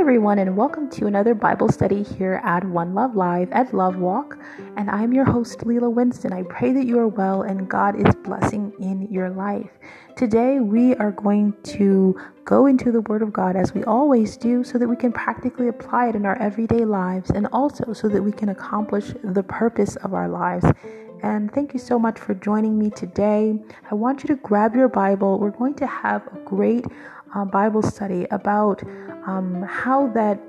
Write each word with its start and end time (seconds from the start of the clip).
everyone, 0.00 0.38
and 0.38 0.56
welcome 0.56 0.88
to 0.88 1.06
another 1.06 1.34
Bible 1.34 1.68
study 1.68 2.02
here 2.02 2.40
at 2.42 2.64
One 2.64 2.94
Love 2.94 3.16
Live 3.16 3.52
at 3.52 3.74
Love 3.74 3.96
Walk. 3.96 4.38
And 4.78 4.88
I'm 4.88 5.12
your 5.12 5.26
host, 5.26 5.66
Lela 5.66 5.90
Winston. 5.90 6.32
I 6.32 6.42
pray 6.44 6.72
that 6.72 6.86
you 6.86 6.98
are 6.98 7.06
well 7.06 7.42
and 7.42 7.68
God 7.68 7.94
is 7.96 8.14
blessing 8.24 8.72
in 8.80 9.02
your 9.12 9.28
life. 9.28 9.68
Today, 10.16 10.58
we 10.58 10.94
are 10.94 11.10
going 11.12 11.54
to 11.64 12.18
go 12.46 12.64
into 12.64 12.90
the 12.90 13.02
Word 13.02 13.20
of 13.20 13.30
God 13.30 13.56
as 13.56 13.74
we 13.74 13.84
always 13.84 14.38
do 14.38 14.64
so 14.64 14.78
that 14.78 14.88
we 14.88 14.96
can 14.96 15.12
practically 15.12 15.68
apply 15.68 16.08
it 16.08 16.14
in 16.14 16.24
our 16.24 16.40
everyday 16.40 16.86
lives 16.86 17.28
and 17.28 17.46
also 17.52 17.92
so 17.92 18.08
that 18.08 18.22
we 18.22 18.32
can 18.32 18.48
accomplish 18.48 19.12
the 19.22 19.42
purpose 19.42 19.96
of 19.96 20.14
our 20.14 20.30
lives. 20.30 20.64
And 21.22 21.52
thank 21.52 21.74
you 21.74 21.78
so 21.78 21.98
much 21.98 22.18
for 22.18 22.32
joining 22.32 22.78
me 22.78 22.88
today. 22.88 23.54
I 23.90 23.94
want 23.94 24.22
you 24.22 24.28
to 24.28 24.36
grab 24.36 24.74
your 24.74 24.88
Bible. 24.88 25.38
We're 25.38 25.50
going 25.50 25.74
to 25.74 25.86
have 25.86 26.26
a 26.28 26.38
great 26.46 26.86
uh, 27.34 27.44
Bible 27.44 27.82
study 27.82 28.26
about 28.30 28.82
um, 29.26 29.62
how 29.62 30.08
that, 30.08 30.40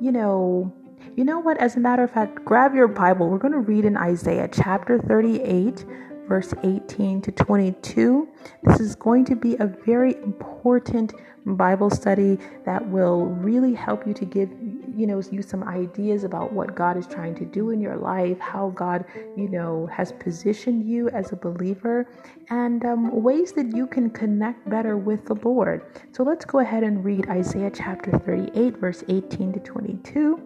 you 0.00 0.12
know, 0.12 0.72
you 1.16 1.24
know 1.24 1.38
what? 1.38 1.58
As 1.58 1.76
a 1.76 1.80
matter 1.80 2.04
of 2.04 2.10
fact, 2.10 2.44
grab 2.44 2.74
your 2.74 2.88
Bible. 2.88 3.28
We're 3.28 3.38
going 3.38 3.52
to 3.52 3.60
read 3.60 3.84
in 3.84 3.96
Isaiah 3.96 4.48
chapter 4.52 4.98
38, 4.98 5.84
verse 6.28 6.54
18 6.62 7.22
to 7.22 7.32
22. 7.32 8.28
This 8.62 8.80
is 8.80 8.94
going 8.94 9.24
to 9.26 9.36
be 9.36 9.56
a 9.56 9.66
very 9.66 10.14
important 10.16 11.12
Bible 11.46 11.90
study 11.90 12.38
that 12.64 12.86
will 12.88 13.26
really 13.26 13.74
help 13.74 14.06
you 14.06 14.14
to 14.14 14.24
give 14.24 14.50
you 14.94 15.06
know 15.06 15.22
you 15.30 15.42
some 15.42 15.62
ideas 15.64 16.24
about 16.24 16.52
what 16.52 16.74
God 16.74 16.96
is 16.96 17.06
trying 17.06 17.34
to 17.36 17.44
do 17.44 17.70
in 17.70 17.80
your 17.80 17.96
life, 17.96 18.38
how 18.38 18.70
God 18.70 19.04
you 19.36 19.48
know 19.48 19.86
has 19.86 20.12
positioned 20.12 20.86
you 20.86 21.08
as 21.10 21.32
a 21.32 21.36
believer, 21.36 22.06
and 22.50 22.84
um, 22.84 23.22
ways 23.22 23.52
that 23.52 23.74
you 23.74 23.86
can 23.86 24.10
connect 24.10 24.68
better 24.68 24.96
with 24.96 25.24
the 25.26 25.34
Lord. 25.36 25.82
So 26.12 26.22
let's 26.22 26.44
go 26.44 26.58
ahead 26.58 26.82
and 26.82 27.04
read 27.04 27.28
Isaiah 27.28 27.70
chapter 27.72 28.10
38, 28.18 28.76
verse 28.76 29.02
18 29.08 29.54
to 29.54 29.60
22. 29.60 30.40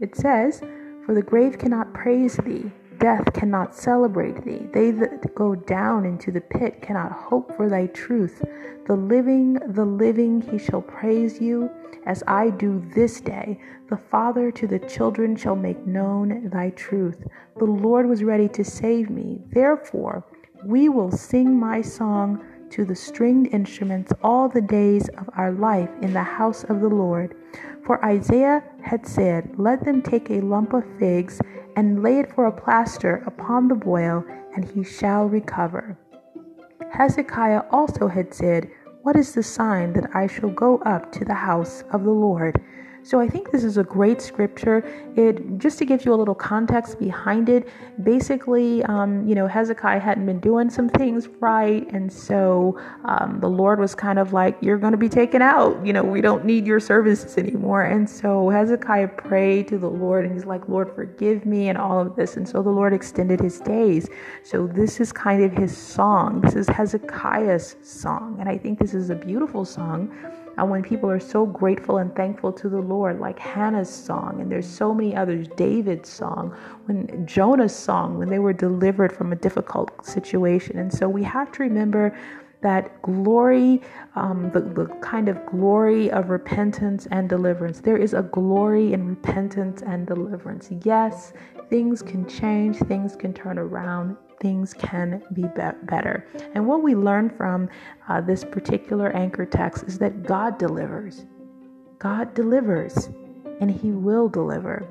It 0.00 0.16
says, 0.16 0.62
"For 1.04 1.14
the 1.14 1.22
grave 1.22 1.58
cannot 1.58 1.94
praise 1.94 2.36
thee." 2.36 2.72
Death 3.00 3.32
cannot 3.32 3.74
celebrate 3.74 4.44
thee. 4.44 4.68
They 4.74 4.90
that 4.90 5.34
go 5.34 5.54
down 5.54 6.04
into 6.04 6.30
the 6.30 6.42
pit 6.42 6.82
cannot 6.82 7.12
hope 7.12 7.56
for 7.56 7.70
thy 7.70 7.86
truth. 7.86 8.44
The 8.86 8.94
living, 8.94 9.54
the 9.54 9.86
living, 9.86 10.42
he 10.42 10.58
shall 10.58 10.82
praise 10.82 11.40
you, 11.40 11.70
as 12.04 12.22
I 12.26 12.50
do 12.50 12.84
this 12.94 13.22
day. 13.22 13.58
The 13.88 13.96
Father 13.96 14.50
to 14.52 14.66
the 14.66 14.78
children 14.80 15.34
shall 15.34 15.56
make 15.56 15.86
known 15.86 16.50
thy 16.50 16.70
truth. 16.70 17.26
The 17.56 17.64
Lord 17.64 18.06
was 18.06 18.22
ready 18.22 18.48
to 18.50 18.62
save 18.62 19.08
me. 19.08 19.40
Therefore, 19.50 20.22
we 20.62 20.90
will 20.90 21.10
sing 21.10 21.58
my 21.58 21.80
song 21.80 22.44
to 22.68 22.84
the 22.84 22.94
stringed 22.94 23.48
instruments 23.54 24.12
all 24.22 24.48
the 24.48 24.60
days 24.60 25.08
of 25.16 25.28
our 25.38 25.52
life 25.52 25.90
in 26.02 26.12
the 26.12 26.22
house 26.22 26.64
of 26.64 26.80
the 26.80 26.88
Lord. 26.88 27.34
For 27.84 28.04
Isaiah 28.04 28.62
had 28.82 29.06
said, 29.06 29.58
Let 29.58 29.84
them 29.84 30.02
take 30.02 30.30
a 30.30 30.40
lump 30.40 30.74
of 30.74 30.84
figs 30.98 31.40
and 31.76 32.02
lay 32.02 32.18
it 32.18 32.32
for 32.34 32.46
a 32.46 32.52
plaster 32.52 33.22
upon 33.26 33.68
the 33.68 33.74
boil, 33.74 34.24
and 34.54 34.64
he 34.64 34.82
shall 34.82 35.26
recover. 35.26 35.96
Hezekiah 36.92 37.62
also 37.70 38.08
had 38.08 38.34
said, 38.34 38.70
What 39.02 39.16
is 39.16 39.32
the 39.32 39.42
sign 39.42 39.92
that 39.94 40.10
I 40.14 40.26
shall 40.26 40.50
go 40.50 40.78
up 40.78 41.12
to 41.12 41.24
the 41.24 41.34
house 41.34 41.84
of 41.92 42.04
the 42.04 42.10
Lord? 42.10 42.60
So 43.02 43.18
I 43.18 43.28
think 43.28 43.50
this 43.50 43.64
is 43.64 43.78
a 43.78 43.84
great 43.84 44.20
scripture. 44.20 44.84
It 45.16 45.58
just 45.58 45.78
to 45.78 45.84
give 45.84 46.04
you 46.04 46.12
a 46.12 46.16
little 46.16 46.34
context 46.34 46.98
behind 46.98 47.48
it. 47.48 47.68
Basically, 48.02 48.82
um, 48.84 49.26
you 49.26 49.34
know, 49.34 49.46
Hezekiah 49.46 50.00
hadn't 50.00 50.26
been 50.26 50.40
doing 50.40 50.70
some 50.70 50.88
things 50.88 51.28
right, 51.40 51.90
and 51.92 52.12
so 52.12 52.78
um, 53.04 53.38
the 53.40 53.48
Lord 53.48 53.78
was 53.80 53.94
kind 53.94 54.18
of 54.18 54.32
like, 54.32 54.56
"You're 54.60 54.78
going 54.78 54.92
to 54.92 54.98
be 54.98 55.08
taken 55.08 55.42
out. 55.42 55.84
You 55.84 55.92
know, 55.92 56.02
we 56.02 56.20
don't 56.20 56.44
need 56.44 56.66
your 56.66 56.80
services 56.80 57.38
anymore." 57.38 57.82
And 57.82 58.08
so 58.08 58.50
Hezekiah 58.50 59.08
prayed 59.08 59.68
to 59.68 59.78
the 59.78 59.90
Lord, 59.90 60.24
and 60.24 60.34
he's 60.34 60.46
like, 60.46 60.68
"Lord, 60.68 60.94
forgive 60.94 61.46
me," 61.46 61.68
and 61.68 61.78
all 61.78 62.00
of 62.00 62.16
this. 62.16 62.36
And 62.36 62.48
so 62.48 62.62
the 62.62 62.70
Lord 62.70 62.92
extended 62.92 63.40
his 63.40 63.60
days. 63.60 64.08
So 64.42 64.66
this 64.66 65.00
is 65.00 65.12
kind 65.12 65.42
of 65.42 65.52
his 65.52 65.76
song. 65.76 66.40
This 66.42 66.54
is 66.54 66.68
Hezekiah's 66.68 67.76
song, 67.82 68.36
and 68.38 68.48
I 68.48 68.58
think 68.58 68.78
this 68.78 68.94
is 68.94 69.10
a 69.10 69.14
beautiful 69.14 69.64
song 69.64 70.10
and 70.56 70.70
when 70.70 70.82
people 70.82 71.10
are 71.10 71.20
so 71.20 71.46
grateful 71.46 71.98
and 71.98 72.14
thankful 72.14 72.52
to 72.52 72.68
the 72.68 72.80
Lord, 72.80 73.20
like 73.20 73.38
Hannah's 73.38 73.88
song, 73.88 74.40
and 74.40 74.50
there's 74.50 74.68
so 74.68 74.92
many 74.92 75.14
others, 75.14 75.48
David's 75.56 76.08
song, 76.08 76.56
when 76.86 77.26
Jonah's 77.26 77.74
song, 77.74 78.18
when 78.18 78.28
they 78.28 78.38
were 78.38 78.52
delivered 78.52 79.12
from 79.12 79.32
a 79.32 79.36
difficult 79.36 80.04
situation. 80.04 80.78
And 80.78 80.92
so 80.92 81.08
we 81.08 81.22
have 81.22 81.50
to 81.52 81.62
remember 81.62 82.16
that 82.62 83.02
glory, 83.02 83.80
um, 84.16 84.50
the, 84.52 84.60
the 84.60 84.86
kind 85.00 85.28
of 85.28 85.44
glory 85.46 86.10
of 86.10 86.30
repentance 86.30 87.06
and 87.10 87.28
deliverance. 87.28 87.80
There 87.80 87.96
is 87.96 88.14
a 88.14 88.22
glory 88.22 88.92
in 88.92 89.06
repentance 89.08 89.82
and 89.82 90.06
deliverance. 90.06 90.70
Yes, 90.84 91.32
things 91.70 92.02
can 92.02 92.28
change, 92.28 92.78
things 92.80 93.16
can 93.16 93.32
turn 93.34 93.58
around, 93.58 94.16
things 94.40 94.74
can 94.74 95.22
be, 95.34 95.42
be- 95.42 95.78
better. 95.84 96.26
And 96.54 96.66
what 96.66 96.82
we 96.82 96.94
learn 96.94 97.30
from 97.30 97.68
uh, 98.08 98.20
this 98.20 98.44
particular 98.44 99.10
anchor 99.16 99.46
text 99.46 99.84
is 99.84 99.98
that 99.98 100.24
God 100.24 100.58
delivers. 100.58 101.26
God 101.98 102.34
delivers, 102.34 103.10
and 103.60 103.70
He 103.70 103.92
will 103.92 104.28
deliver. 104.28 104.88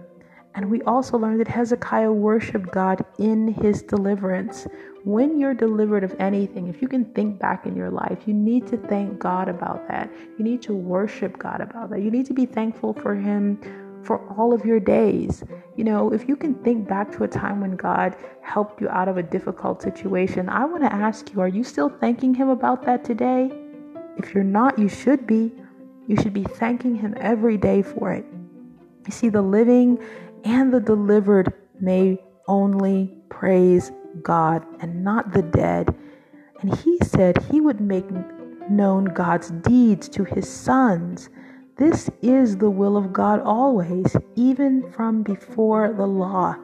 And 0.56 0.70
we 0.70 0.82
also 0.84 1.18
learn 1.18 1.38
that 1.40 1.48
Hezekiah 1.48 2.12
worshiped 2.12 2.72
God 2.72 3.06
in 3.20 3.48
his 3.50 3.84
deliverance. 3.84 4.68
When 5.04 5.40
you're 5.40 5.54
delivered 5.54 6.04
of 6.04 6.14
anything, 6.20 6.68
if 6.68 6.82
you 6.82 6.88
can 6.88 7.06
think 7.14 7.40
back 7.40 7.66
in 7.66 7.76
your 7.76 7.90
life, 7.90 8.20
you 8.26 8.34
need 8.34 8.68
to 8.68 8.78
thank 8.78 9.18
God 9.18 9.48
about 9.48 9.88
that. 9.88 10.12
You 10.38 10.44
need 10.44 10.62
to 10.64 10.74
worship 10.74 11.38
God 11.38 11.62
about 11.62 11.90
that. 11.92 12.02
You 12.02 12.12
need 12.12 12.26
to 12.26 12.34
be 12.34 12.46
thankful 12.46 12.94
for 12.94 13.16
Him 13.16 13.60
for 14.04 14.28
all 14.38 14.54
of 14.54 14.66
your 14.66 14.80
days. 14.80 15.44
You 15.78 15.86
know, 15.86 16.12
if 16.12 16.28
you 16.28 16.36
can 16.36 16.54
think 16.64 16.88
back 16.88 17.12
to 17.14 17.24
a 17.24 17.28
time 17.28 17.62
when 17.62 17.78
God 17.78 18.16
helped 18.42 18.82
you 18.82 18.90
out 18.90 19.08
of 19.08 19.18
a 19.18 19.24
difficult 19.24 19.82
situation, 19.82 20.50
I 20.50 20.66
want 20.66 20.84
to 20.84 20.94
ask 20.94 21.34
you 21.34 21.40
are 21.40 21.48
you 21.48 21.64
still 21.64 21.90
thanking 21.90 22.34
Him 22.34 22.50
about 22.50 22.84
that 22.86 23.06
today? 23.06 23.52
If 24.18 24.34
you're 24.34 24.44
not, 24.44 24.78
you 24.78 24.90
should 24.90 25.26
be. 25.26 25.54
You 26.08 26.18
should 26.18 26.34
be 26.34 26.44
thanking 26.44 26.96
Him 26.96 27.16
every 27.18 27.56
day 27.56 27.82
for 27.84 28.12
it. 28.12 28.26
You 29.06 29.12
see, 29.12 29.30
the 29.30 29.42
living 29.42 29.98
and 30.44 30.74
the 30.74 30.82
delivered 30.82 31.54
may 31.80 32.22
only 32.48 33.16
praise 33.30 33.92
God 34.22 34.66
and 34.80 35.04
not 35.04 35.34
the 35.34 35.42
dead. 35.42 35.96
And 36.62 36.76
He 36.76 36.98
said 37.04 37.44
He 37.52 37.62
would 37.62 37.82
make 37.82 38.06
known 38.70 39.06
God's 39.06 39.52
deeds 39.52 40.10
to 40.10 40.24
His 40.24 40.50
sons. 40.50 41.30
This 41.78 42.10
is 42.22 42.58
the 42.58 42.70
will 42.70 42.98
of 42.98 43.14
God 43.14 43.40
always, 43.40 44.16
even 44.36 44.92
from 44.92 45.24
before 45.24 45.94
the 45.94 46.08
law. 46.08 46.56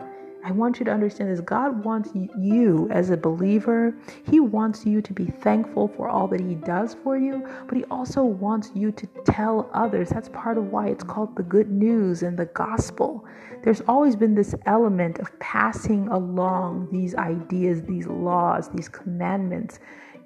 I 0.45 0.51
want 0.51 0.77
you 0.77 0.85
to 0.85 0.91
understand 0.91 1.31
this. 1.31 1.41
God 1.41 1.83
wants 1.83 2.11
you 2.13 2.87
as 2.91 3.09
a 3.09 3.17
believer, 3.17 3.95
He 4.29 4.39
wants 4.39 4.85
you 4.85 5.01
to 5.01 5.11
be 5.11 5.25
thankful 5.25 5.87
for 5.87 6.07
all 6.07 6.27
that 6.27 6.39
He 6.39 6.53
does 6.53 6.95
for 7.03 7.17
you, 7.17 7.43
but 7.67 7.75
He 7.75 7.83
also 7.85 8.23
wants 8.23 8.69
you 8.75 8.91
to 8.91 9.07
tell 9.25 9.71
others. 9.73 10.09
That's 10.09 10.29
part 10.29 10.59
of 10.59 10.65
why 10.71 10.89
it's 10.89 11.03
called 11.03 11.35
the 11.35 11.41
good 11.41 11.71
news 11.71 12.21
and 12.21 12.37
the 12.37 12.45
gospel. 12.45 13.25
There's 13.63 13.81
always 13.87 14.15
been 14.15 14.35
this 14.35 14.53
element 14.67 15.17
of 15.17 15.31
passing 15.39 16.09
along 16.09 16.89
these 16.91 17.15
ideas, 17.15 17.81
these 17.81 18.05
laws, 18.05 18.69
these 18.69 18.87
commandments, 18.87 19.79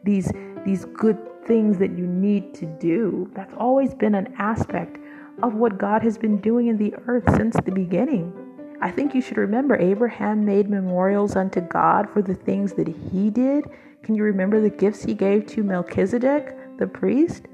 these, 0.03 0.29
these 0.65 0.83
good 0.83 1.17
things 1.45 1.77
that 1.77 1.97
you 1.97 2.05
need 2.05 2.53
to 2.55 2.65
do. 2.65 3.31
That's 3.35 3.53
always 3.57 3.93
been 3.93 4.15
an 4.15 4.33
aspect 4.37 4.97
of 5.41 5.53
what 5.55 5.77
God 5.77 6.03
has 6.03 6.17
been 6.17 6.41
doing 6.41 6.67
in 6.67 6.75
the 6.75 6.93
earth 7.07 7.23
since 7.37 7.55
the 7.63 7.71
beginning. 7.71 8.38
I 8.81 8.91
think 8.91 9.13
you 9.13 9.21
should 9.21 9.37
remember 9.37 9.75
Abraham 9.77 10.45
made 10.45 10.69
memorials 10.69 11.35
unto 11.35 11.59
God 11.59 12.09
for 12.09 12.21
the 12.21 12.35
things 12.35 12.73
that 12.73 12.87
he 12.87 13.29
did. 13.29 13.65
Can 14.03 14.15
you 14.15 14.23
remember 14.23 14.61
the 14.61 14.69
gifts 14.69 15.03
he 15.03 15.13
gave 15.13 15.45
to 15.47 15.63
Melchizedek, 15.63 16.77
the 16.77 16.87
priest? 16.87 17.47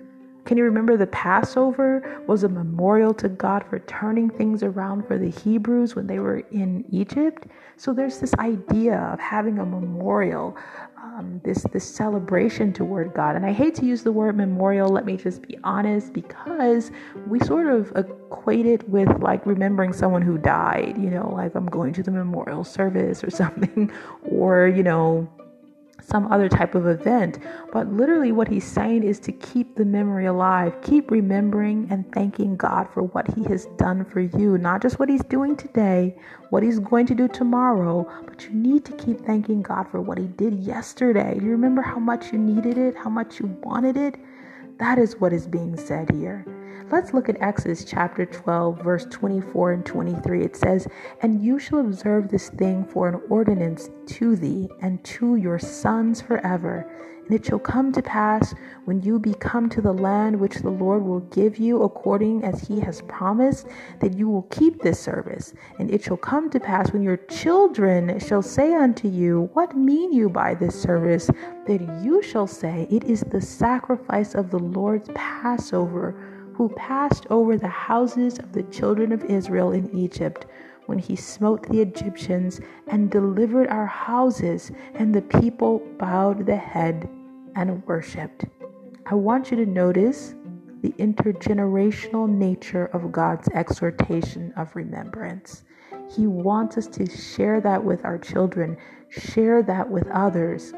Can 0.45 0.57
you 0.57 0.63
remember 0.63 0.95
the 0.95 1.07
Passover 1.07 2.21
was 2.27 2.43
a 2.43 2.49
memorial 2.49 3.15
to 3.15 3.27
God 3.27 3.65
for 3.67 3.79
turning 3.79 4.29
things 4.29 4.61
around 4.61 5.07
for 5.07 5.17
the 5.17 5.31
Hebrews 5.31 5.95
when 5.95 6.05
they 6.05 6.19
were 6.19 6.43
in 6.51 6.85
Egypt? 6.91 7.47
So 7.77 7.93
there's 7.93 8.19
this 8.19 8.35
idea 8.35 8.97
of 9.11 9.19
having 9.19 9.57
a 9.57 9.65
memorial, 9.65 10.55
um, 11.17 11.39
this 11.43 11.63
this 11.71 11.85
celebration 11.85 12.73
toward 12.73 13.13
God. 13.13 13.35
And 13.35 13.45
I 13.45 13.53
hate 13.53 13.75
to 13.75 13.85
use 13.85 14.03
the 14.03 14.11
word 14.11 14.35
memorial. 14.35 14.89
Let 14.89 15.05
me 15.05 15.17
just 15.17 15.41
be 15.41 15.57
honest, 15.63 16.13
because 16.13 16.91
we 17.27 17.39
sort 17.39 17.67
of 17.67 17.91
equate 17.95 18.65
it 18.65 18.87
with 18.89 19.09
like 19.21 19.45
remembering 19.45 19.93
someone 19.93 20.21
who 20.21 20.37
died. 20.37 20.97
You 20.97 21.09
know, 21.09 21.29
like 21.33 21.55
I'm 21.55 21.67
going 21.67 21.93
to 21.93 22.03
the 22.03 22.11
memorial 22.11 22.63
service 22.63 23.23
or 23.23 23.29
something, 23.41 23.91
or 24.23 24.67
you 24.67 24.83
know 24.83 25.29
some 26.05 26.31
other 26.31 26.47
type 26.47 26.75
of 26.75 26.87
event. 26.87 27.39
But 27.71 27.91
literally, 27.91 28.31
what 28.31 28.47
he's 28.47 28.63
saying 28.65 29.03
is 29.03 29.19
to 29.21 29.31
keep 29.31 29.75
the 29.75 29.85
memory 29.85 30.25
alive, 30.27 30.79
keep 30.81 31.09
remembering 31.09 31.87
and 31.89 32.09
thanking 32.13 32.55
God 32.55 32.87
for 32.93 33.03
what 33.03 33.33
he 33.33 33.43
has 33.45 33.65
done 33.77 34.05
for 34.05 34.19
you, 34.21 34.57
not 34.57 34.81
just 34.81 34.99
what 34.99 35.09
he's 35.09 35.23
doing 35.23 35.55
today, 35.57 36.15
what 36.49 36.63
he's 36.63 36.79
going 36.79 37.07
to 37.07 37.15
do 37.15 37.27
tomorrow, 37.27 38.07
but 38.25 38.43
you 38.45 38.51
need 38.51 38.85
to 38.85 38.91
keep 38.93 39.21
thanking 39.21 39.61
God 39.61 39.87
for 39.89 40.01
what 40.01 40.17
he 40.17 40.27
did 40.27 40.59
yesterday. 40.59 41.35
Do 41.39 41.45
you 41.45 41.51
remember 41.51 41.81
how 41.81 41.99
much 41.99 42.31
you 42.31 42.39
needed 42.39 42.77
it, 42.77 42.95
how 42.95 43.09
much 43.09 43.39
you 43.39 43.47
wanted 43.63 43.97
it? 43.97 44.15
That 44.77 44.99
is 44.99 45.19
what 45.19 45.33
is 45.33 45.47
being 45.47 45.77
said 45.77 46.11
here. 46.11 46.45
Let's 46.91 47.15
look 47.15 47.29
at 47.29 47.41
Exodus 47.41 47.83
chapter 47.83 48.27
12, 48.27 48.83
verse 48.83 49.07
24 49.09 49.73
and 49.73 49.85
23. 49.85 50.43
It 50.43 50.55
says, 50.55 50.87
And 51.21 51.43
you 51.43 51.57
shall 51.57 51.79
observe 51.79 52.29
this 52.29 52.49
thing 52.49 52.85
for 52.85 53.07
an 53.07 53.21
ordinance 53.27 53.89
to 54.07 54.35
thee 54.35 54.69
and 54.81 55.03
to 55.05 55.35
your 55.35 55.57
sons 55.57 56.21
forever 56.21 56.87
and 57.25 57.33
it 57.33 57.45
shall 57.45 57.59
come 57.59 57.91
to 57.91 58.01
pass 58.01 58.53
when 58.85 59.01
you 59.01 59.19
be 59.19 59.33
come 59.33 59.67
to 59.69 59.81
the 59.81 59.93
land 59.93 60.39
which 60.39 60.57
the 60.57 60.69
Lord 60.69 61.03
will 61.03 61.21
give 61.21 61.57
you 61.57 61.81
according 61.81 62.43
as 62.43 62.61
he 62.61 62.79
has 62.81 63.01
promised, 63.03 63.67
that 63.99 64.15
you 64.15 64.29
will 64.29 64.43
keep 64.43 64.81
this 64.81 64.99
service. 64.99 65.53
And 65.79 65.89
it 65.89 66.03
shall 66.03 66.17
come 66.17 66.49
to 66.51 66.59
pass 66.59 66.91
when 66.91 67.01
your 67.01 67.17
children 67.17 68.19
shall 68.19 68.43
say 68.43 68.75
unto 68.75 69.07
you, 69.07 69.49
What 69.53 69.75
mean 69.75 70.13
you 70.13 70.29
by 70.29 70.53
this 70.53 70.79
service? 70.79 71.27
That 71.65 71.81
you 72.03 72.21
shall 72.21 72.47
say, 72.47 72.87
It 72.91 73.05
is 73.05 73.21
the 73.21 73.41
sacrifice 73.41 74.35
of 74.35 74.51
the 74.51 74.59
Lord's 74.59 75.09
Passover, 75.15 76.24
who 76.55 76.69
passed 76.69 77.27
over 77.29 77.57
the 77.57 77.67
houses 77.67 78.39
of 78.39 78.53
the 78.53 78.63
children 78.63 79.11
of 79.11 79.25
Israel 79.25 79.73
in 79.73 79.93
Egypt 79.93 80.45
when 80.85 80.97
he 80.97 81.15
smote 81.15 81.67
the 81.67 81.81
Egyptians 81.81 82.61
and 82.87 83.11
delivered 83.11 83.67
our 83.67 83.87
houses, 83.87 84.71
and 84.93 85.13
the 85.13 85.21
people 85.21 85.79
bowed 85.97 86.45
the 86.45 86.55
head 86.55 87.09
and 87.55 87.85
worshiped. 87.85 88.45
I 89.05 89.15
want 89.15 89.51
you 89.51 89.57
to 89.57 89.65
notice 89.65 90.35
the 90.81 90.91
intergenerational 90.91 92.29
nature 92.29 92.85
of 92.85 93.11
God's 93.11 93.49
exhortation 93.49 94.53
of 94.55 94.75
remembrance. 94.75 95.63
He 96.15 96.27
wants 96.27 96.77
us 96.77 96.87
to 96.87 97.09
share 97.09 97.59
that 97.61 97.83
with 97.83 98.05
our 98.05 98.17
children, 98.17 98.77
share 99.09 99.63
that 99.63 99.89
with 99.89 100.07
others, 100.07 100.73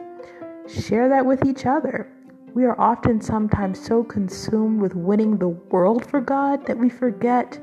share 0.67 1.09
that 1.09 1.25
with 1.25 1.45
each 1.45 1.65
other. 1.65 2.09
We 2.57 2.65
are 2.65 2.81
often 2.81 3.21
sometimes 3.21 3.79
so 3.79 4.03
consumed 4.03 4.81
with 4.81 4.95
winning 4.95 5.37
the 5.37 5.49
world 5.49 6.03
for 6.09 6.19
God 6.19 6.65
that 6.65 6.75
we 6.75 6.89
forget 6.89 7.61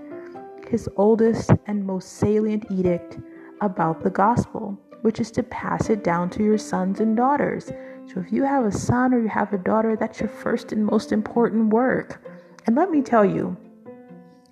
his 0.68 0.88
oldest 0.94 1.50
and 1.66 1.84
most 1.84 2.12
salient 2.12 2.64
edict 2.70 3.18
about 3.60 4.04
the 4.04 4.10
gospel, 4.10 4.78
which 5.02 5.18
is 5.18 5.32
to 5.32 5.42
pass 5.42 5.90
it 5.90 6.04
down 6.04 6.30
to 6.30 6.44
your 6.44 6.58
sons 6.58 7.00
and 7.00 7.16
daughters. 7.16 7.72
So 8.06 8.20
if 8.20 8.30
you 8.30 8.44
have 8.44 8.66
a 8.66 8.70
son 8.70 9.12
or 9.12 9.20
you 9.20 9.26
have 9.26 9.52
a 9.52 9.58
daughter, 9.58 9.96
that's 9.96 10.20
your 10.20 10.28
first 10.28 10.70
and 10.70 10.86
most 10.86 11.10
important 11.10 11.70
work. 11.70 12.24
And 12.68 12.76
let 12.76 12.88
me 12.88 13.02
tell 13.02 13.24
you, 13.24 13.56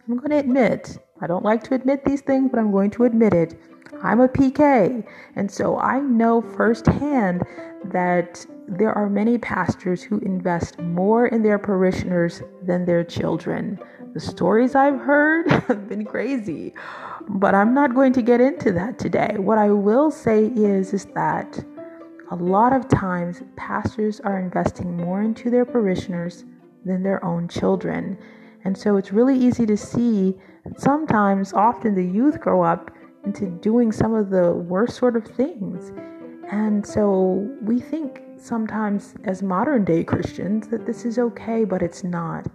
I'm 0.09 0.17
going 0.17 0.31
to 0.31 0.39
admit, 0.39 0.99
I 1.23 1.29
don't 1.29 1.45
like 1.45 1.63
to 1.65 1.75
admit 1.75 2.05
these 2.05 2.21
things, 2.21 2.51
but 2.51 2.59
I'm 2.59 2.73
going 2.73 2.91
to 2.91 3.05
admit 3.05 3.33
it. 3.33 3.55
I'm 4.03 4.21
a 4.21 4.29
PK. 4.29 5.07
And 5.37 5.49
so 5.49 5.79
I 5.79 6.01
know 6.01 6.43
firsthand 6.43 7.45
that 7.85 8.45
there 8.67 8.93
are 8.93 9.09
many 9.09 9.39
pastors 9.39 10.03
who 10.03 10.19
invest 10.19 10.81
more 10.81 11.29
in 11.29 11.43
their 11.43 11.59
parishioners 11.59 12.43
than 12.65 12.85
their 12.85 13.05
children. 13.05 13.79
The 14.15 14.21
stories 14.21 14.75
I've 14.75 14.99
heard 14.99 15.51
have 15.69 15.89
been 15.89 16.05
crazy, 16.05 16.75
but 17.29 17.55
I'm 17.55 17.73
not 17.73 17.95
going 17.95 18.13
to 18.15 18.23
get 18.23 18.41
into 18.41 18.73
that 18.73 18.99
today. 18.99 19.37
What 19.39 19.59
I 19.59 19.71
will 19.71 20.11
say 20.11 20.47
is 20.47 20.93
is 20.93 21.05
that 21.15 21.65
a 22.33 22.37
lot 22.37 22.73
of 22.73 22.89
times 22.89 23.43
pastors 23.57 24.19
are 24.21 24.41
investing 24.41 24.97
more 24.97 25.23
into 25.23 25.51
their 25.51 25.65
parishioners 25.65 26.45
than 26.85 27.03
their 27.03 27.25
own 27.25 27.47
children. 27.47 28.19
And 28.65 28.77
so 28.77 28.97
it's 28.97 29.13
really 29.13 29.37
easy 29.37 29.67
to 29.67 29.77
see 29.77 30.35
that 30.65 30.81
sometimes 30.81 31.53
often 31.53 31.95
the 31.95 32.05
youth 32.05 32.41
grow 32.41 32.63
up 32.63 32.91
into 33.25 33.47
doing 33.47 33.93
some 33.93 34.15
of 34.15 34.31
the 34.31 34.53
worst 34.53 34.97
sort 34.97 35.17
of 35.17 35.25
things. 35.25 35.93
And 36.51 36.87
so 36.87 37.49
we 37.63 37.81
think 37.81 38.23
sometimes 38.37 39.15
as 39.25 39.43
modern 39.43 39.85
day 39.85 40.05
Christians 40.05 40.69
that 40.69 40.87
this 40.87 41.05
is 41.05 41.19
okay, 41.19 41.65
but 41.65 41.83
it's 41.83 42.05
not. 42.05 42.47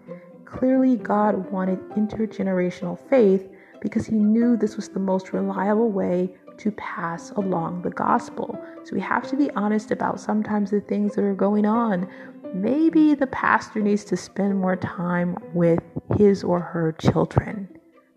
Clearly, 0.46 0.96
God 0.96 1.52
wanted 1.52 1.80
intergenerational 1.92 2.98
faith 3.10 3.50
because 3.82 4.06
He 4.06 4.16
knew 4.16 4.56
this 4.56 4.76
was 4.76 4.90
the 4.90 5.00
most 5.00 5.34
reliable 5.34 5.92
way 5.92 6.34
to 6.58 6.72
pass 6.72 7.32
along 7.32 7.82
the 7.82 7.90
gospel. 7.90 8.60
So 8.84 8.94
we 8.94 9.02
have 9.02 9.28
to 9.30 9.36
be 9.36 9.52
honest 9.52 9.92
about 9.92 10.20
sometimes 10.20 10.72
the 10.72 10.82
things 10.82 11.16
that 11.16 11.24
are 11.24 11.36
going 11.36 11.66
on. 11.66 12.10
Maybe 12.54 13.14
the 13.14 13.28
pastor 13.28 13.82
needs 13.82 14.04
to 14.06 14.18
spend 14.18 14.60
more 14.60 14.76
time 14.76 15.38
with 15.54 15.80
his 16.18 16.44
or 16.44 16.60
her 16.60 16.94
children. 16.94 17.68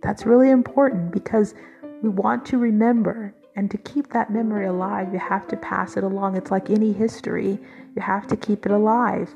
That's 0.03 0.25
really 0.25 0.51
important 0.51 1.13
because 1.13 1.55
we 2.03 2.09
want 2.09 2.47
to 2.47 2.59
remember 2.59 3.35
and 3.57 3.71
to 3.71 3.79
keep 3.79 4.13
that 4.13 4.33
memory 4.33 4.67
alive, 4.67 5.13
you 5.13 5.19
have 5.19 5.47
to 5.49 5.57
pass 5.57 5.97
it 5.97 6.05
along. 6.05 6.37
It's 6.37 6.51
like 6.51 6.71
any 6.71 6.93
history, 6.93 7.59
you 7.95 8.03
have 8.03 8.27
to 8.29 8.37
keep 8.37 8.65
it 8.65 8.73
alive. 8.73 9.35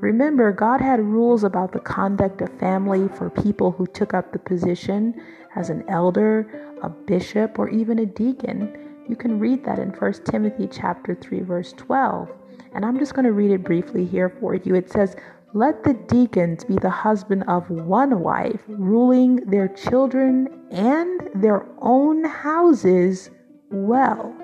Remember, 0.00 0.52
God 0.52 0.80
had 0.80 1.00
rules 1.00 1.42
about 1.42 1.72
the 1.72 1.80
conduct 1.80 2.42
of 2.42 2.58
family 2.58 3.08
for 3.08 3.30
people 3.30 3.72
who 3.72 3.86
took 3.86 4.12
up 4.12 4.32
the 4.32 4.38
position 4.38 5.20
as 5.56 5.70
an 5.70 5.84
elder, 5.88 6.46
a 6.82 6.90
bishop, 6.90 7.58
or 7.58 7.68
even 7.70 7.98
a 7.98 8.06
deacon. 8.06 8.76
You 9.08 9.16
can 9.16 9.40
read 9.40 9.64
that 9.64 9.78
in 9.78 9.90
1 9.90 10.12
Timothy 10.24 10.68
chapter 10.70 11.14
3 11.14 11.40
verse 11.40 11.72
12. 11.72 12.28
And 12.76 12.84
I'm 12.84 12.98
just 12.98 13.14
going 13.14 13.24
to 13.24 13.32
read 13.32 13.50
it 13.50 13.64
briefly 13.64 14.04
here 14.04 14.28
for 14.28 14.54
you. 14.54 14.74
It 14.74 14.92
says, 14.92 15.16
"Let 15.54 15.82
the 15.82 15.94
deacons 15.94 16.62
be 16.62 16.76
the 16.76 16.90
husband 16.90 17.44
of 17.48 17.70
one 17.70 18.20
wife, 18.20 18.62
ruling 18.68 19.36
their 19.36 19.68
children 19.68 20.48
and 20.70 21.30
their 21.34 21.66
own 21.80 22.22
houses 22.24 23.30
well. 23.70 24.36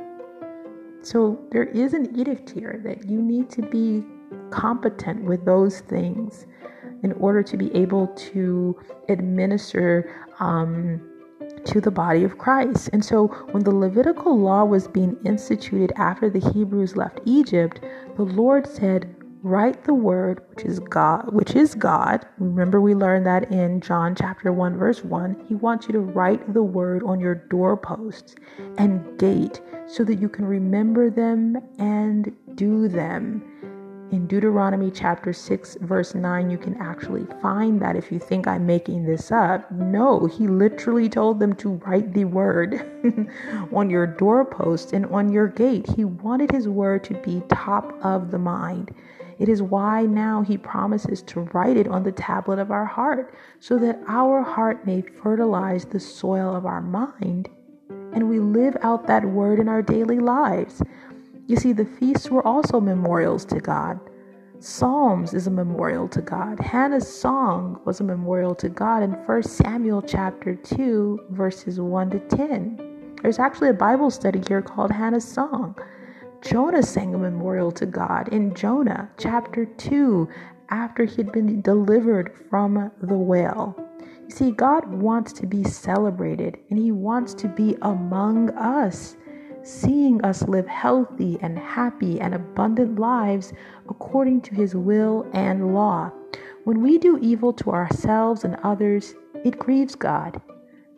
So 1.02 1.38
there 1.50 1.64
is 1.64 1.92
an 1.92 2.18
edict 2.18 2.48
here 2.48 2.80
that 2.84 3.04
you 3.06 3.20
need 3.20 3.50
to 3.50 3.62
be 3.62 4.02
competent 4.50 5.24
with 5.24 5.44
those 5.44 5.80
things 5.80 6.46
in 7.02 7.12
order 7.12 7.42
to 7.42 7.56
be 7.58 7.74
able 7.76 8.06
to 8.32 8.80
administer 9.10 10.10
um, 10.40 11.02
to 11.66 11.80
the 11.80 11.90
body 11.90 12.24
of 12.24 12.38
Christ. 12.38 12.90
And 12.92 13.04
so 13.04 13.28
when 13.52 13.64
the 13.64 13.74
Levitical 13.74 14.38
law 14.38 14.64
was 14.64 14.88
being 14.88 15.16
instituted 15.24 15.92
after 15.96 16.28
the 16.28 16.40
Hebrews 16.52 16.96
left 16.96 17.20
Egypt, 17.24 17.80
the 18.16 18.24
Lord 18.24 18.66
said, 18.66 19.14
write 19.42 19.84
the 19.84 19.94
word 19.94 20.40
which 20.50 20.64
is 20.64 20.78
God, 20.78 21.32
which 21.32 21.56
is 21.56 21.74
God. 21.74 22.26
Remember 22.38 22.80
we 22.80 22.94
learned 22.94 23.26
that 23.26 23.50
in 23.50 23.80
John 23.80 24.14
chapter 24.14 24.52
1 24.52 24.76
verse 24.76 25.02
1. 25.02 25.44
He 25.48 25.54
wants 25.54 25.88
you 25.88 25.92
to 25.92 26.00
write 26.00 26.54
the 26.54 26.62
word 26.62 27.02
on 27.02 27.18
your 27.18 27.34
doorposts 27.34 28.36
and 28.78 29.18
gate 29.18 29.60
so 29.86 30.04
that 30.04 30.20
you 30.20 30.28
can 30.28 30.44
remember 30.44 31.10
them 31.10 31.56
and 31.78 32.32
do 32.54 32.88
them. 32.88 33.42
In 34.12 34.26
Deuteronomy 34.26 34.90
chapter 34.90 35.32
6 35.32 35.78
verse 35.80 36.14
9 36.14 36.50
you 36.50 36.58
can 36.58 36.76
actually 36.76 37.26
find 37.40 37.80
that 37.80 37.96
if 37.96 38.12
you 38.12 38.18
think 38.18 38.46
I'm 38.46 38.66
making 38.66 39.06
this 39.06 39.32
up. 39.32 39.70
No, 39.72 40.26
he 40.26 40.46
literally 40.46 41.08
told 41.08 41.40
them 41.40 41.54
to 41.54 41.70
write 41.70 42.12
the 42.12 42.26
word 42.26 42.74
on 43.72 43.88
your 43.88 44.06
doorpost 44.06 44.92
and 44.92 45.06
on 45.06 45.32
your 45.32 45.48
gate. 45.48 45.88
He 45.96 46.04
wanted 46.04 46.50
his 46.50 46.68
word 46.68 47.04
to 47.04 47.14
be 47.22 47.42
top 47.48 47.98
of 48.04 48.30
the 48.30 48.38
mind. 48.38 48.94
It 49.38 49.48
is 49.48 49.62
why 49.62 50.02
now 50.02 50.42
he 50.42 50.58
promises 50.58 51.22
to 51.22 51.48
write 51.54 51.78
it 51.78 51.88
on 51.88 52.02
the 52.02 52.12
tablet 52.12 52.58
of 52.58 52.70
our 52.70 52.84
heart, 52.84 53.34
so 53.60 53.78
that 53.78 53.98
our 54.08 54.42
heart 54.42 54.84
may 54.84 55.00
fertilize 55.00 55.86
the 55.86 55.98
soil 55.98 56.54
of 56.54 56.66
our 56.66 56.82
mind 56.82 57.48
and 58.12 58.28
we 58.28 58.38
live 58.40 58.76
out 58.82 59.06
that 59.06 59.24
word 59.24 59.58
in 59.58 59.68
our 59.68 59.80
daily 59.80 60.18
lives. 60.18 60.82
You 61.46 61.56
see, 61.56 61.72
the 61.72 61.84
feasts 61.84 62.30
were 62.30 62.46
also 62.46 62.80
memorials 62.80 63.44
to 63.46 63.60
God. 63.60 63.98
Psalms 64.64 65.34
is 65.34 65.48
a 65.48 65.50
memorial 65.50 66.06
to 66.06 66.22
God. 66.22 66.60
Hannah's 66.60 67.12
song 67.12 67.80
was 67.84 67.98
a 67.98 68.04
memorial 68.04 68.54
to 68.54 68.68
God 68.68 69.02
in 69.02 69.10
1 69.10 69.42
Samuel 69.42 70.00
chapter 70.00 70.54
2 70.54 71.24
verses 71.30 71.80
1 71.80 72.10
to 72.10 72.20
10. 72.20 73.16
There's 73.20 73.40
actually 73.40 73.70
a 73.70 73.74
Bible 73.74 74.08
study 74.08 74.40
here 74.46 74.62
called 74.62 74.92
Hannah's 74.92 75.26
Song. 75.26 75.74
Jonah 76.42 76.84
sang 76.84 77.12
a 77.12 77.18
memorial 77.18 77.72
to 77.72 77.86
God 77.86 78.28
in 78.28 78.54
Jonah 78.54 79.10
chapter 79.18 79.64
2 79.64 80.28
after 80.68 81.06
he 81.06 81.16
had 81.16 81.32
been 81.32 81.60
delivered 81.60 82.32
from 82.48 82.92
the 83.02 83.18
whale. 83.18 83.74
You 84.22 84.30
see, 84.30 84.52
God 84.52 84.86
wants 84.86 85.32
to 85.34 85.46
be 85.46 85.64
celebrated 85.64 86.56
and 86.70 86.78
He 86.78 86.92
wants 86.92 87.34
to 87.34 87.48
be 87.48 87.76
among 87.82 88.50
us, 88.50 89.16
seeing 89.64 90.24
us 90.24 90.42
live 90.42 90.66
healthy 90.66 91.38
and 91.40 91.58
happy 91.58 92.20
and 92.20 92.34
abundant 92.34 92.98
lives 92.98 93.52
according 93.88 94.40
to 94.42 94.54
His 94.54 94.74
will 94.74 95.26
and 95.32 95.74
law. 95.74 96.10
When 96.64 96.82
we 96.82 96.98
do 96.98 97.18
evil 97.20 97.52
to 97.54 97.70
ourselves 97.70 98.44
and 98.44 98.56
others, 98.62 99.14
it 99.44 99.58
grieves 99.58 99.94
God. 99.94 100.40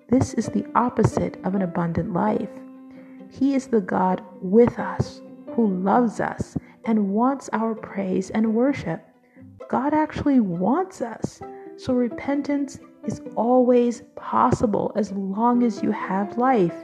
This 0.08 0.34
is 0.34 0.46
the 0.46 0.66
opposite 0.74 1.38
of 1.44 1.54
an 1.54 1.62
abundant 1.62 2.12
life. 2.12 2.50
He 3.30 3.54
is 3.54 3.66
the 3.66 3.80
God 3.80 4.22
with 4.42 4.78
us 4.78 5.22
who 5.54 5.66
loves 5.66 6.20
us 6.20 6.56
and 6.84 7.10
wants 7.10 7.48
our 7.52 7.74
praise 7.74 8.30
and 8.30 8.54
worship. 8.54 9.02
God 9.68 9.94
actually 9.94 10.40
wants 10.40 11.00
us. 11.00 11.40
So 11.76 11.94
repentance 11.94 12.78
is 13.04 13.20
always 13.34 14.02
possible 14.14 14.92
as 14.94 15.10
long 15.12 15.62
as 15.62 15.82
you 15.82 15.90
have 15.90 16.38
life. 16.38 16.74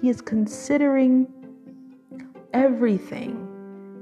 He 0.00 0.08
is 0.08 0.20
considering 0.20 1.26
everything 2.52 3.48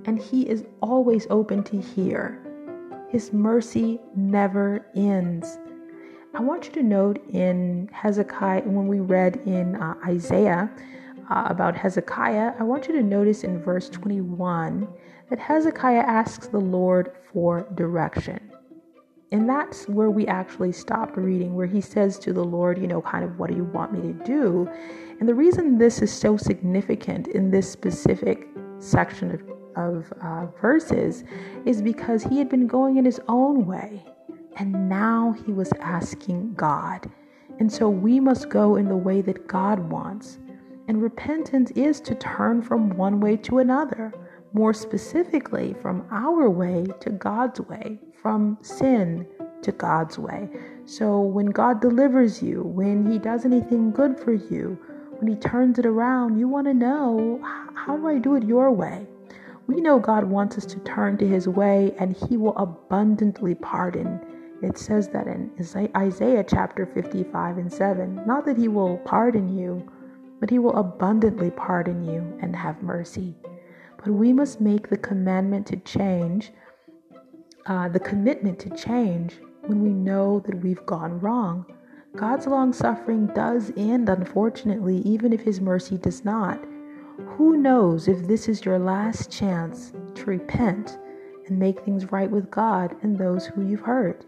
and 0.07 0.19
He 0.19 0.49
is 0.49 0.65
always 0.81 1.27
open 1.31 1.63
to 1.65 1.81
hear. 1.81 2.41
His 3.09 3.33
mercy 3.33 4.01
never 4.15 4.87
ends. 4.95 5.59
I 6.33 6.41
want 6.41 6.67
you 6.67 6.73
to 6.73 6.83
note 6.83 7.19
in 7.31 7.89
Hezekiah, 7.93 8.63
when 8.63 8.87
we 8.87 9.01
read 9.01 9.37
in 9.47 9.75
uh, 9.77 9.95
Isaiah 10.07 10.71
uh, 11.29 11.45
about 11.47 11.77
Hezekiah, 11.77 12.55
I 12.59 12.63
want 12.63 12.87
you 12.87 12.95
to 12.95 13.03
notice 13.03 13.43
in 13.43 13.61
verse 13.61 13.89
21 13.89 14.87
that 15.29 15.39
Hezekiah 15.39 15.99
asks 15.99 16.47
the 16.47 16.61
Lord 16.61 17.13
for 17.33 17.69
direction. 17.75 18.50
And 19.33 19.49
that's 19.49 19.89
where 19.89 20.11
we 20.11 20.27
actually 20.27 20.73
stopped 20.73 21.17
reading, 21.17 21.55
where 21.55 21.67
he 21.67 21.81
says 21.81 22.19
to 22.21 22.33
the 22.33 22.45
Lord, 22.45 22.79
you 22.79 22.89
know, 22.89 23.01
kind 23.01 23.25
of, 23.25 23.39
what 23.39 23.51
do 23.51 23.57
you 23.57 23.65
want 23.65 23.93
me 23.93 24.01
to 24.01 24.25
do? 24.25 24.69
And 25.21 25.29
the 25.29 25.35
reason 25.35 25.79
this 25.79 26.03
is 26.03 26.13
so 26.13 26.37
significant 26.37 27.29
in 27.29 27.51
this 27.51 27.71
specific 27.71 28.49
section 28.79 29.31
of, 29.31 29.43
of 29.77 30.13
uh, 30.21 30.47
verses 30.61 31.23
is 31.65 31.81
because 31.81 32.25
he 32.25 32.39
had 32.39 32.49
been 32.49 32.67
going 32.67 32.97
in 32.97 33.05
his 33.05 33.21
own 33.29 33.67
way, 33.67 34.05
and 34.57 34.89
now 34.89 35.37
he 35.47 35.53
was 35.53 35.73
asking 35.81 36.55
God. 36.55 37.09
And 37.61 37.71
so 37.71 37.89
we 37.89 38.19
must 38.19 38.49
go 38.49 38.77
in 38.77 38.89
the 38.89 38.97
way 38.97 39.21
that 39.23 39.47
God 39.47 39.79
wants. 39.79 40.39
And 40.89 41.01
repentance 41.01 41.71
is 41.73 42.01
to 42.01 42.17
turn 42.17 42.63
from 42.63 42.97
one 42.97 43.21
way 43.21 43.37
to 43.37 43.59
another 43.59 44.13
more 44.53 44.73
specifically 44.73 45.75
from 45.81 46.07
our 46.11 46.51
way 46.51 46.87
to 47.01 47.11
God's 47.11 47.61
way, 47.61 47.99
from 48.21 48.59
sin 48.63 49.27
to 49.63 49.73
God's 49.73 50.19
way. 50.19 50.49
So 50.87 51.21
when 51.21 51.47
God 51.47 51.81
delivers 51.81 52.43
you, 52.43 52.63
when 52.63 53.11
He 53.11 53.19
does 53.19 53.45
anything 53.45 53.93
good 53.93 54.19
for 54.19 54.33
you, 54.33 54.79
when 55.19 55.29
He 55.29 55.37
turns 55.37 55.79
it 55.79 55.87
around, 55.87 56.39
you 56.39 56.49
want 56.49 56.67
to 56.67 56.75
know 56.75 57.41
how 57.75 57.97
do 57.97 58.09
I 58.09 58.19
do 58.19 58.35
it 58.35 58.45
your 58.45 58.71
way? 58.73 59.07
We 59.67 59.81
know 59.81 59.99
God 59.99 60.25
wants 60.25 60.59
us 60.59 60.67
to 60.67 60.81
turn 60.81 61.17
to 61.19 61.27
His 61.27 61.47
way 61.47 61.95
and 61.99 62.17
He 62.17 62.37
will 62.37 62.57
abundantly 62.57 63.55
pardon. 63.55 64.21
It 64.63 64.77
says 64.77 65.09
that 65.09 65.27
in 65.27 65.51
Isaiah 65.97 66.45
chapter 66.45 66.87
55 66.87 67.59
and 67.59 67.73
7. 67.73 68.23
Not 68.27 68.45
that 68.47 68.59
He 68.59 68.69
will 68.69 68.99
pardon 68.99 69.57
you, 69.57 69.89
but 70.41 70.51
He 70.51 70.59
will 70.59 70.77
abundantly 70.77 71.51
pardon 71.53 72.05
you 72.05 72.37
and 72.43 72.57
have 72.57 72.83
mercy. 72.83 73.37
But 74.03 74.15
we 74.15 74.33
must 74.33 74.63
make 74.63 74.89
the 74.89 74.97
commandment 74.97 75.67
to 75.67 75.77
change, 75.77 76.53
uh, 77.67 77.89
the 77.89 78.01
commitment 78.01 78.59
to 78.61 78.71
change 78.71 79.37
when 79.67 79.83
we 79.83 79.91
know 79.91 80.41
that 80.47 80.63
we've 80.63 80.85
gone 80.87 81.21
wrong. 81.21 81.67
God's 82.17 82.47
long 82.47 82.73
suffering 82.73 83.27
does 83.35 83.73
end, 83.77 84.09
unfortunately, 84.09 84.99
even 85.03 85.35
if 85.35 85.43
His 85.43 85.61
mercy 85.61 85.99
does 85.99 86.25
not. 86.25 86.65
Who 87.37 87.59
knows 87.59 88.09
if 88.09 88.27
this 88.27 88.49
is 88.49 88.65
your 88.65 88.79
last 88.79 89.31
chance 89.31 89.93
to 90.15 90.25
repent 90.25 90.99
and 91.47 91.59
make 91.59 91.81
things 91.81 92.11
right 92.11 92.31
with 92.31 92.51
God 92.51 92.97
and 93.03 93.19
those 93.19 93.47
who 93.47 93.69
you've 93.69 93.81
hurt? 93.81 94.25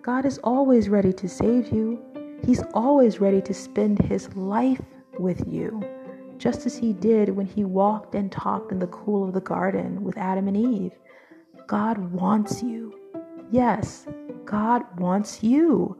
God 0.00 0.24
is 0.24 0.38
always 0.38 0.88
ready 0.88 1.12
to 1.12 1.28
save 1.28 1.70
you. 1.70 2.00
He's 2.46 2.62
always 2.72 3.20
ready 3.20 3.42
to 3.42 3.52
spend 3.52 4.00
His 4.00 4.34
life 4.34 4.80
with 5.18 5.46
you 5.46 5.82
just 6.42 6.66
as 6.66 6.76
he 6.76 6.92
did 6.92 7.28
when 7.28 7.46
he 7.46 7.62
walked 7.62 8.16
and 8.16 8.32
talked 8.32 8.72
in 8.72 8.80
the 8.80 8.86
cool 8.88 9.22
of 9.22 9.32
the 9.32 9.40
garden 9.40 10.02
with 10.02 10.18
Adam 10.18 10.48
and 10.48 10.56
Eve. 10.56 10.90
God 11.68 11.96
wants 12.12 12.64
you. 12.64 12.92
Yes, 13.52 14.08
God 14.44 14.82
wants 14.98 15.44
you. 15.44 15.96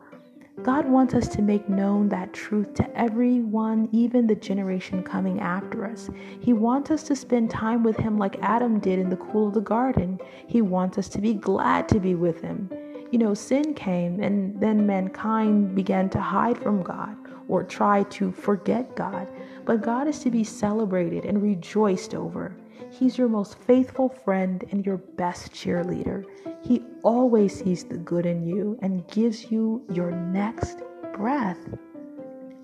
God 0.64 0.88
wants 0.88 1.14
us 1.14 1.28
to 1.28 1.42
make 1.42 1.68
known 1.68 2.08
that 2.08 2.32
truth 2.32 2.75
to 2.75 2.99
everyone, 2.99 3.88
even 3.92 4.26
the 4.26 4.34
generation 4.34 5.04
coming 5.04 5.38
after 5.38 5.87
us. 5.87 6.11
He 6.40 6.52
wants 6.52 6.90
us 6.90 7.04
to 7.04 7.14
spend 7.14 7.49
time 7.49 7.84
with 7.84 7.96
Him 7.96 8.18
like 8.18 8.42
Adam 8.42 8.80
did 8.80 8.99
in 8.99 9.11
the 9.11 9.16
cool 9.16 9.46
of 9.46 9.54
the 9.54 9.61
garden. 9.61 10.18
He 10.49 10.61
wants 10.61 10.99
us 10.99 11.08
to 11.11 11.20
be 11.20 11.34
glad 11.34 11.88
to 11.90 12.00
be 12.00 12.16
with 12.16 12.42
Him. 12.42 12.68
You 13.12 13.18
know, 13.18 13.34
sin 13.34 13.75
came, 13.75 14.20
and 14.20 14.61
then 14.61 14.88
mankind 14.88 15.76
began 15.76 16.11
to 16.11 16.20
hide 16.20 16.58
from 16.58 16.82
God 16.82 17.16
or 17.46 17.62
try 17.62 18.02
to 18.04 18.32
forget 18.32 18.96
God. 18.96 19.28
But 19.64 19.83
God 19.83 20.09
is 20.09 20.19
to 20.21 20.31
be 20.31 20.45
celebrated 20.45 21.25
and 21.25 21.42
rejoiced 21.42 22.14
over. 22.14 22.57
He's 22.90 23.16
your 23.16 23.28
most 23.28 23.59
faithful 23.59 24.09
friend 24.09 24.64
and 24.71 24.85
your 24.85 24.99
best 24.99 25.52
cheerleader. 25.52 26.25
He 26.62 26.83
always 27.02 27.59
sees 27.59 27.85
the 27.85 27.97
good 27.97 28.26
in 28.26 28.47
you 28.47 28.78
and 28.83 29.07
gives 29.09 29.50
you 29.50 29.83
your 29.90 30.11
next 30.11 30.83
breath. 31.14 31.59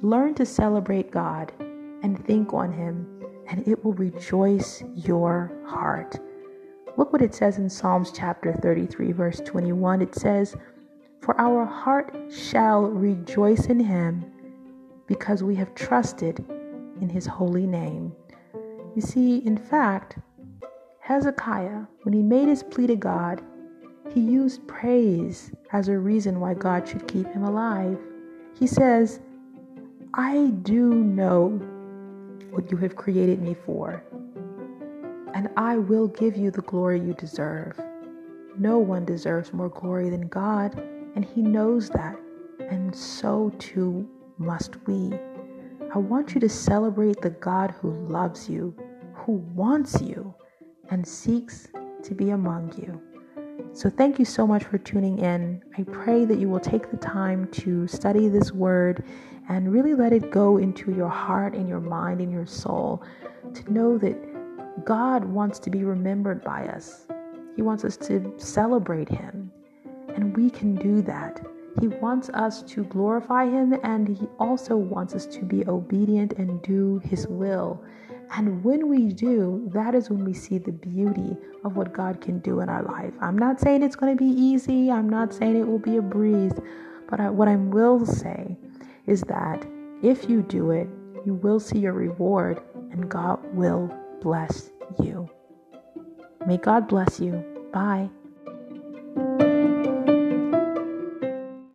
Learn 0.03 0.35
to 0.35 0.45
celebrate 0.45 1.11
God 1.11 1.53
and 1.61 2.25
think 2.27 2.53
on 2.53 2.73
Him, 2.73 3.07
and 3.49 3.67
it 3.67 3.83
will 3.85 3.95
rejoice 3.95 4.83
your 4.95 5.53
heart. 5.67 6.19
Look 6.97 7.13
what 7.13 7.23
it 7.23 7.35
says 7.35 7.59
in 7.59 7.71
Psalms 7.71 8.13
chapter 8.13 8.53
33, 8.53 9.13
verse 9.13 9.41
21. 9.45 10.03
It 10.03 10.15
says, 10.15 10.57
For 11.21 11.41
our 11.41 11.65
heart 11.65 12.15
shall 12.31 12.83
rejoice 12.83 13.67
in 13.67 13.81
Him 13.81 14.25
because 15.07 15.43
we 15.43 15.55
have 15.57 15.75
trusted 15.75 16.45
in 17.01 17.09
his 17.09 17.27
holy 17.27 17.67
name. 17.67 18.13
You 18.95 19.03
see, 19.03 19.39
in 19.39 19.57
fact, 19.57 20.19
Hezekiah, 21.01 21.83
when 22.03 22.13
he 22.13 22.23
made 22.23 22.49
his 22.49 22.63
plea 22.63 22.87
to 22.89 22.97
God, 22.97 23.43
he 24.13 24.21
used 24.21 24.67
praise 24.67 25.53
as 25.73 25.89
a 25.89 25.99
reason 25.99 26.41
why 26.41 26.55
God 26.55 26.89
should 26.89 27.07
keep 27.07 27.27
him 27.29 27.45
alive. 27.45 27.99
He 28.59 28.67
says, 28.67 29.21
I 30.15 30.49
do 30.63 30.95
know 30.95 31.61
what 32.51 32.71
you 32.71 32.77
have 32.79 32.97
created 32.97 33.41
me 33.43 33.55
for, 33.55 34.03
and 35.35 35.51
I 35.57 35.77
will 35.77 36.09
give 36.09 36.37
you 36.37 36.51
the 36.51 36.63
glory 36.63 36.99
you 37.01 37.15
deserve. 37.15 37.79
No 38.59 38.79
one 38.79 39.05
deserves 39.05 39.53
more 39.53 39.69
glory 39.69 40.11
than 40.11 40.29
God, 40.29 40.77
and 41.15 41.25
He 41.25 41.43
knows 41.43 41.91
that, 41.91 42.19
and 42.59 42.95
so 42.95 43.53
too 43.59 44.09
must 44.39 44.77
we. 44.87 45.13
I 45.95 45.97
want 45.97 46.35
you 46.35 46.41
to 46.41 46.51
celebrate 46.51 47.23
the 47.23 47.31
God 47.31 47.71
who 47.81 47.91
loves 48.09 48.49
you, 48.49 48.75
who 49.15 49.33
wants 49.55 50.03
you, 50.03 50.35
and 50.91 51.07
seeks 51.07 51.69
to 52.03 52.15
be 52.15 52.31
among 52.31 52.75
you. 52.77 53.01
So, 53.73 53.89
thank 53.89 54.19
you 54.19 54.27
so 54.27 54.47
much 54.47 54.65
for 54.65 54.77
tuning 54.77 55.19
in. 55.19 55.63
I 55.79 55.85
pray 55.85 56.27
that 56.27 56.39
you 56.39 56.49
will 56.51 56.61
take 56.61 56.91
the 56.91 56.99
time 56.99 57.49
to 57.53 57.87
study 57.87 58.29
this 58.29 58.53
word 58.53 59.03
and 59.49 59.73
really 59.73 59.95
let 59.95 60.13
it 60.13 60.31
go 60.31 60.59
into 60.59 60.93
your 60.93 61.09
heart 61.09 61.55
and 61.55 61.67
your 61.67 61.81
mind 61.81 62.21
and 62.21 62.31
your 62.31 62.47
soul 62.47 63.03
to 63.55 63.73
know 63.73 63.97
that 63.97 64.85
God 64.85 65.25
wants 65.25 65.59
to 65.61 65.71
be 65.71 65.85
remembered 65.85 66.45
by 66.45 66.67
us. 66.67 67.07
He 67.57 67.63
wants 67.63 67.85
us 67.85 67.97
to 67.99 68.35
celebrate 68.37 69.09
Him, 69.09 69.51
and 70.15 70.37
we 70.37 70.51
can 70.51 70.75
do 70.75 71.01
that 71.03 71.41
he 71.81 71.89
wants 71.89 72.29
us 72.31 72.63
to 72.63 72.85
glorify 72.85 73.47
Him 73.47 73.79
and 73.85 74.09
He 74.09 74.27
also 74.39 74.77
wants 74.77 75.15
us 75.15 75.27
to 75.27 75.45
be 75.45 75.67
obedient 75.67 76.33
and 76.35 76.61
do 76.63 77.01
His 77.05 77.27
will. 77.29 77.83
And 78.37 78.63
when 78.65 78.89
we 78.89 79.13
do, 79.13 79.71
that 79.73 79.95
is 79.95 80.11
when 80.11 80.25
we 80.25 80.35
see 80.35 80.59
the 80.59 80.73
beauty 80.73 81.37
of 81.65 81.77
what 81.77 81.93
God 81.93 82.21
can 82.21 82.41
do 82.41 82.61
in 82.61 82.69
our 82.69 82.83
life. 82.83 83.15
I'm 83.21 83.39
not 83.39 83.61
saying 83.61 83.83
it's 83.83 83.97
going 83.97 84.17
to 84.17 84.23
be 84.23 84.31
easy, 84.31 84.91
I'm 84.91 85.09
not 85.09 85.33
saying 85.33 85.57
it 85.57 85.67
will 85.67 85.79
be 85.79 85.97
a 85.97 86.03
breeze, 86.03 86.53
but 87.09 87.21
I, 87.21 87.31
what 87.31 87.49
I 87.49 87.57
will 87.57 88.05
say 88.05 88.57
is 89.07 89.23
that 89.23 89.67
if 90.03 90.29
you 90.29 90.43
do 90.43 90.71
it, 90.73 90.89
you 91.25 91.35
will 91.35 91.61
see 91.61 91.79
your 91.79 91.95
reward 91.95 92.61
and 92.93 93.09
God 93.09 93.39
will 93.55 93.95
bless 94.21 94.71
you. 95.03 95.29
May 96.47 96.57
God 96.57 96.89
bless 96.89 97.21
you. 97.21 97.45
Bye. 97.73 98.11